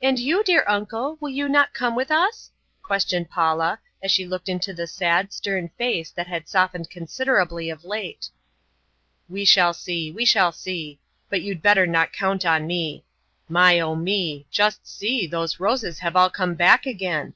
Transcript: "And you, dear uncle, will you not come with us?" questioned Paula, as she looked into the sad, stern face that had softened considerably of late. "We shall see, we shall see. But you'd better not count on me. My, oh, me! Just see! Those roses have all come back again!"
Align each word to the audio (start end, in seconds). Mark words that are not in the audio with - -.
"And 0.00 0.20
you, 0.20 0.44
dear 0.44 0.64
uncle, 0.68 1.16
will 1.20 1.30
you 1.30 1.48
not 1.48 1.74
come 1.74 1.96
with 1.96 2.12
us?" 2.12 2.52
questioned 2.84 3.30
Paula, 3.30 3.80
as 4.00 4.12
she 4.12 4.24
looked 4.24 4.48
into 4.48 4.72
the 4.72 4.86
sad, 4.86 5.32
stern 5.32 5.70
face 5.76 6.12
that 6.12 6.28
had 6.28 6.48
softened 6.48 6.88
considerably 6.88 7.68
of 7.68 7.82
late. 7.82 8.30
"We 9.28 9.44
shall 9.44 9.74
see, 9.74 10.12
we 10.12 10.24
shall 10.24 10.52
see. 10.52 11.00
But 11.28 11.42
you'd 11.42 11.62
better 11.62 11.84
not 11.84 12.12
count 12.12 12.46
on 12.46 12.68
me. 12.68 13.04
My, 13.48 13.80
oh, 13.80 13.96
me! 13.96 14.46
Just 14.52 14.86
see! 14.86 15.26
Those 15.26 15.58
roses 15.58 15.98
have 15.98 16.14
all 16.14 16.30
come 16.30 16.54
back 16.54 16.86
again!" 16.86 17.34